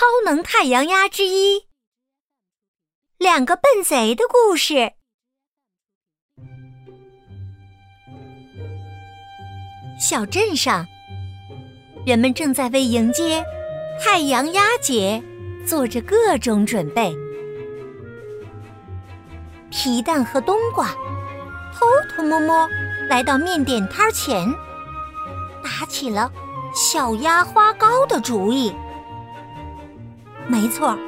[0.00, 1.66] 超能太阳鸭之一：
[3.18, 4.92] 两个笨贼的故事。
[10.00, 10.86] 小镇上，
[12.06, 13.44] 人们正在为迎接
[14.02, 15.22] 太阳鸭节
[15.66, 17.14] 做着各种准备。
[19.68, 20.94] 皮蛋和冬瓜
[21.74, 22.66] 偷偷摸摸
[23.10, 24.50] 来到面点摊前，
[25.62, 26.32] 打起了
[26.74, 28.74] 小鸭花糕的主意。
[30.50, 30.98] 没错，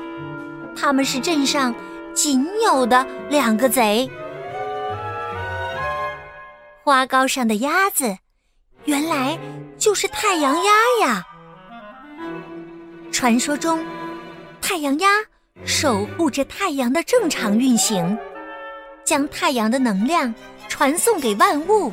[0.76, 1.74] 他们是镇上
[2.14, 4.08] 仅有的两个贼。
[6.84, 8.16] 花糕上的鸭子，
[8.84, 9.36] 原来
[9.76, 10.72] 就是太阳鸭
[11.04, 11.26] 呀！
[13.10, 13.84] 传说中，
[14.60, 15.08] 太阳鸭
[15.64, 18.16] 守护着太阳的正常运行，
[19.04, 20.32] 将太阳的能量
[20.68, 21.92] 传送给万物，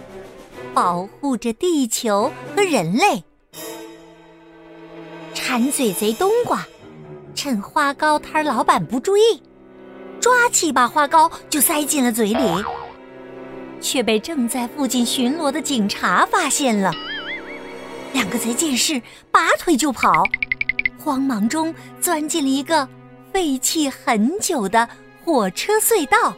[0.71, 3.23] 保护着地球和人类。
[5.33, 6.63] 馋嘴贼冬瓜。
[7.41, 9.41] 趁花糕摊老板不注意，
[10.19, 12.65] 抓起一把花糕就塞进了嘴里，
[13.79, 16.91] 却被正在附近巡逻的警察发现了。
[18.11, 19.01] 两个贼见势，
[19.31, 20.21] 拔腿就跑，
[21.01, 22.85] 慌忙中钻进了一个
[23.31, 24.89] 废弃很久的
[25.23, 26.33] 火车隧道。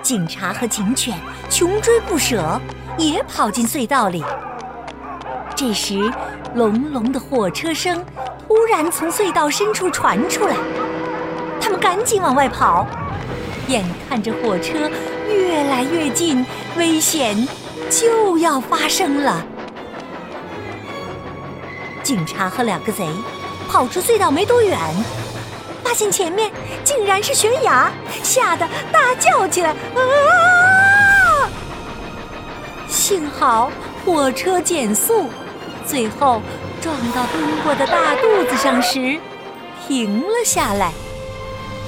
[0.00, 1.18] 警察和警犬
[1.50, 2.60] 穷追不舍，
[2.96, 4.22] 也跑进隧道里。
[5.56, 6.08] 这时，
[6.54, 8.00] 隆隆的火车声。
[8.60, 10.54] 突然从隧道深处传出来，
[11.58, 12.86] 他们赶紧往外跑，
[13.68, 14.90] 眼看着火车
[15.26, 16.44] 越来越近，
[16.76, 17.48] 危险
[17.88, 19.42] 就要发生了。
[22.02, 23.08] 警察和两个贼
[23.66, 24.78] 跑出隧道没多远，
[25.82, 26.52] 发现前面
[26.84, 27.90] 竟然是悬崖，
[28.22, 31.48] 吓得大叫起来：“啊！”
[32.86, 33.72] 幸好
[34.04, 35.30] 火车减速，
[35.86, 36.42] 最后。
[36.80, 39.18] 撞到冬瓜的大肚子上时，
[39.86, 40.92] 停了下来。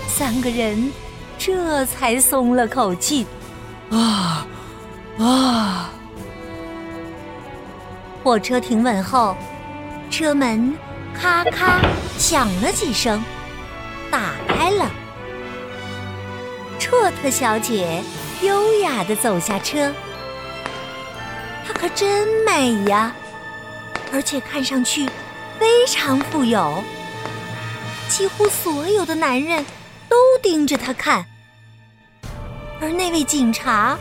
[0.06, 0.92] 三个人
[1.38, 3.26] 这才松了口气。
[3.91, 4.47] 啊
[5.19, 5.91] 啊！
[8.22, 9.36] 火车停稳后，
[10.10, 10.75] 车门
[11.14, 11.81] 咔咔
[12.19, 13.22] 响了几声，
[14.10, 14.91] 打开了。
[16.78, 18.02] 绰特小姐
[18.42, 19.92] 优雅的走下车，
[21.66, 23.14] 她可真美呀！
[24.12, 25.09] 而且看上去
[25.59, 26.84] 非常富有，
[28.09, 29.65] 几乎所有的男人
[30.09, 31.25] 都盯着他看，
[32.78, 33.99] 而那位警察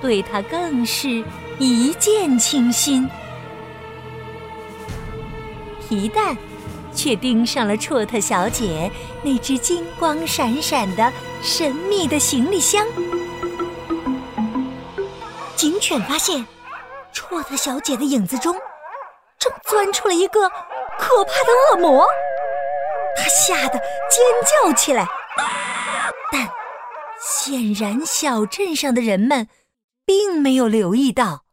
[0.00, 1.24] 对他更是
[1.58, 3.08] 一见倾心。
[5.88, 6.36] 皮蛋
[6.94, 8.90] 却盯上了绰特小姐
[9.22, 12.86] 那只金光闪闪的神秘的行李箱。
[15.56, 16.46] 警犬发现
[17.12, 18.54] 绰特小姐的影子中。
[19.38, 20.48] 正钻出了一个
[20.98, 22.06] 可怕的恶魔，
[23.16, 25.06] 他吓得尖叫起来。
[26.32, 26.50] 但
[27.20, 29.48] 显然，小镇上的人们
[30.04, 31.44] 并没有留意到，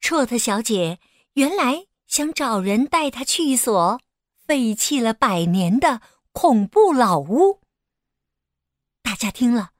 [0.00, 1.00] 绰特小姐
[1.34, 4.00] 原来想找人带她去一所
[4.46, 6.00] 废弃了百年的
[6.32, 7.60] 恐怖老屋。
[9.02, 9.70] 大家听了，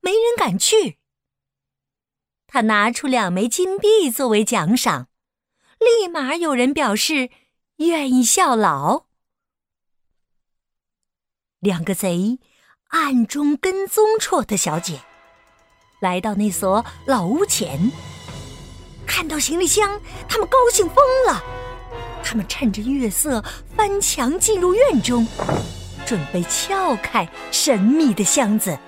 [0.00, 0.97] 没人敢去。
[2.50, 5.08] 他拿出两枚金币作为奖赏，
[5.78, 7.28] 立马有人表示
[7.76, 9.04] 愿意效劳。
[11.60, 12.38] 两个贼
[12.88, 15.02] 暗中跟踪绰特小姐，
[16.00, 17.92] 来到那所老屋前，
[19.06, 21.44] 看到行李箱，他们高兴疯了。
[22.24, 23.44] 他们趁着月色
[23.76, 25.26] 翻墙进入院中，
[26.06, 28.78] 准备撬开神秘的箱子。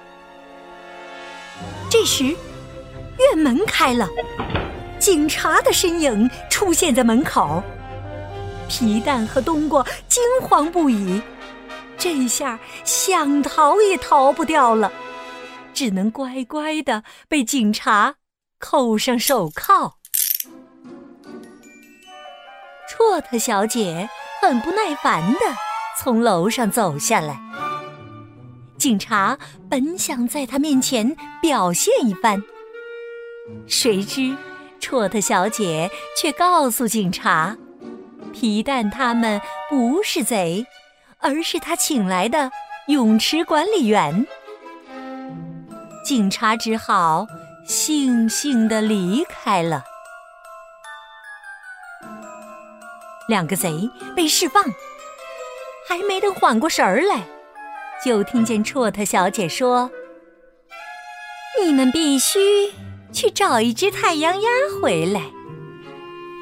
[1.91, 2.35] 这时。
[3.21, 4.09] 院门开了，
[4.99, 7.63] 警察的身影出现在门口。
[8.69, 11.21] 皮蛋和冬瓜惊慌不已，
[11.99, 14.93] 这下想逃也逃不掉了，
[15.75, 18.15] 只能乖乖的被警察
[18.59, 19.97] 扣上手铐。
[22.89, 24.09] 绰特小姐
[24.41, 25.39] 很不耐烦的
[25.99, 27.41] 从楼上走下来，
[28.79, 29.37] 警察
[29.69, 32.43] 本想在她面前表现一番。
[33.67, 34.37] 谁知，
[34.81, 37.57] 绰特小姐却告诉警察，
[38.33, 40.67] 皮蛋他们不是贼，
[41.19, 42.51] 而是他请来的
[42.89, 44.27] 泳池管理员。
[46.05, 47.27] 警察只好
[47.67, 49.85] 悻悻地离开了。
[53.29, 54.65] 两个贼被释放，
[55.89, 57.23] 还没等缓过神儿来，
[58.05, 59.89] 就听见绰特小姐说
[61.63, 62.39] ：“你们必须。”
[63.13, 64.49] 去找一只太阳鸭
[64.81, 65.21] 回来，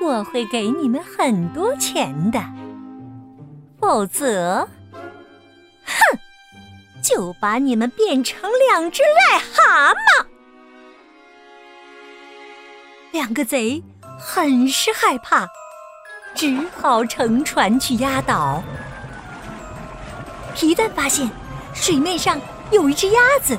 [0.02, 2.42] 我会给你们很多钱的，
[3.80, 4.68] 否则，
[5.84, 6.18] 哼，
[7.02, 10.26] 就把你们变成两只癞蛤蟆。
[13.10, 13.82] 两个贼
[14.18, 15.48] 很是害怕，
[16.34, 18.62] 只好乘船去压倒。
[20.54, 21.28] 皮蛋发现
[21.72, 23.58] 水面上有一只鸭子，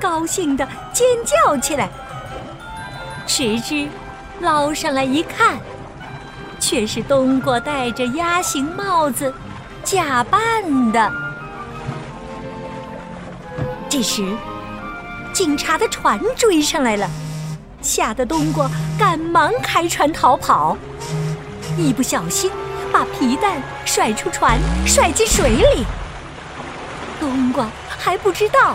[0.00, 1.90] 高兴的尖叫起来。
[3.26, 3.88] 谁知
[4.40, 5.58] 捞上来一看，
[6.60, 9.32] 却是冬瓜戴着鸭形帽子
[9.82, 11.12] 假扮的。
[13.88, 14.36] 这时，
[15.32, 17.08] 警察的船追上来了。
[17.80, 20.76] 吓得冬瓜赶忙开船逃跑，
[21.76, 22.50] 一不小心
[22.90, 25.84] 把皮蛋甩出船，甩进水里。
[27.20, 28.74] 冬瓜还不知道，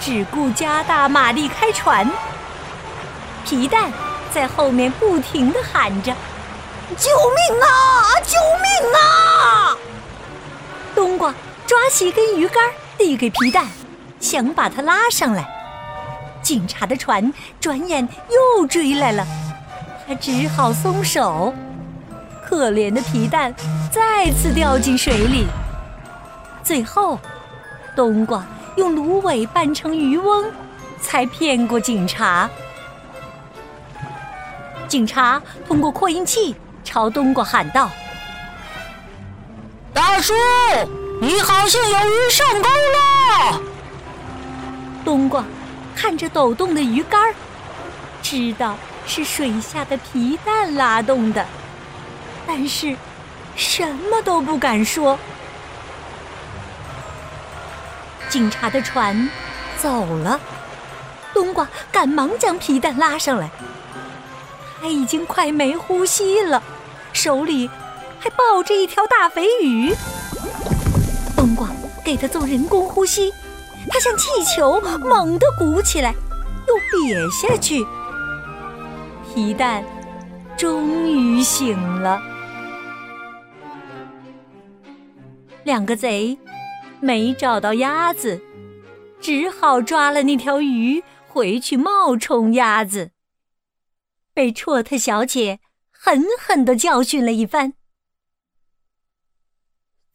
[0.00, 2.10] 只顾加大马力开船。
[3.44, 3.90] 皮蛋
[4.32, 6.14] 在后面不停地喊着
[6.96, 8.20] ：“救命啊！
[8.24, 9.76] 救命啊！”
[10.94, 11.34] 冬瓜
[11.66, 12.62] 抓起一根鱼竿
[12.98, 13.66] 递给皮蛋，
[14.18, 15.48] 想把它拉上来。
[16.42, 19.26] 警察的船转眼又追来了，
[20.06, 21.54] 他只好松手。
[22.44, 23.54] 可怜的皮蛋
[23.92, 25.46] 再次掉进水里。
[26.64, 27.18] 最后，
[27.94, 28.44] 冬瓜
[28.76, 30.50] 用芦苇扮成渔翁，
[31.00, 32.50] 才骗过警察。
[34.90, 36.52] 警察通过扩音器
[36.82, 37.88] 朝冬瓜喊道
[39.94, 40.34] ：“大叔，
[41.20, 43.60] 你好像有鱼上钩了。”
[45.06, 45.44] 冬瓜。
[45.94, 47.34] 看着抖动的鱼竿
[48.22, 48.74] 知道
[49.06, 51.44] 是水下的皮蛋拉动的，
[52.46, 52.96] 但是
[53.54, 55.18] 什么都不敢说。
[58.30, 59.28] 警察的船
[59.76, 60.40] 走了，
[61.34, 63.50] 冬瓜赶忙将皮蛋拉上来。
[64.80, 66.62] 他已经快没呼吸了，
[67.12, 67.68] 手里
[68.18, 69.94] 还抱着一条大肥鱼。
[71.36, 71.68] 冬瓜
[72.04, 73.32] 给他做人工呼吸。
[73.88, 76.14] 它像气球，猛地鼓起来，
[76.68, 77.84] 又瘪下去。
[79.34, 79.82] 皮蛋
[80.56, 82.20] 终于醒了。
[85.64, 86.38] 两个贼
[87.00, 88.40] 没找到鸭子，
[89.20, 93.10] 只好抓了那条鱼回去冒充鸭子。
[94.32, 95.60] 被绰特小姐
[95.90, 97.74] 狠狠地教训了一番。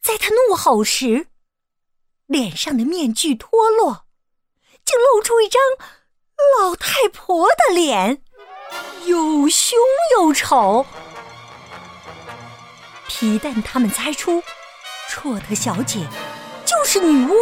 [0.00, 1.28] 在她怒吼时。
[2.26, 4.04] 脸上的面具脱落，
[4.84, 5.62] 竟露出一张
[6.58, 8.20] 老太婆的脸，
[9.04, 9.78] 又凶
[10.16, 10.84] 又丑。
[13.06, 14.42] 皮蛋他们猜出，
[15.08, 16.04] 绰特小姐
[16.64, 17.32] 就是女巫。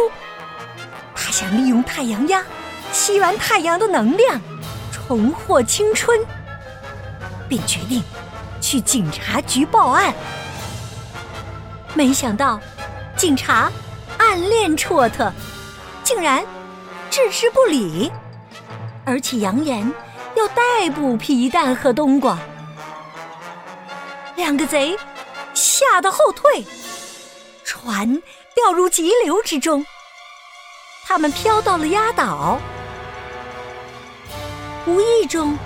[1.15, 2.45] 她想利用太阳鸭
[2.91, 4.39] 吸完太阳的能量，
[4.93, 6.23] 重获青春，
[7.47, 8.03] 便决定
[8.61, 10.13] 去警察局报案。
[11.93, 12.59] 没想到，
[13.17, 13.71] 警察。
[14.17, 15.31] 暗恋绰特，
[16.01, 16.43] 竟然
[17.09, 18.09] 置之不理，
[19.03, 19.93] 而且扬言
[20.35, 22.37] 要逮捕皮蛋和冬瓜。
[24.37, 24.97] 两个贼
[25.53, 26.65] 吓得后退，
[27.65, 28.21] 船
[28.55, 29.85] 掉入急流之中，
[31.05, 32.57] 他们飘到了鸭岛。
[34.85, 35.57] 无意中，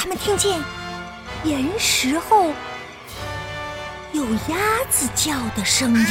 [0.00, 0.62] 他们听见
[1.42, 2.52] 岩石后
[4.12, 4.56] 有鸭
[4.88, 6.06] 子叫的声音。